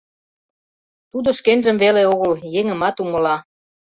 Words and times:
Тудо 1.11 1.29
шкенжым 1.37 1.77
веле 1.83 2.03
огыл, 2.13 2.31
еҥымат 2.59 2.95
умыла». 3.03 3.35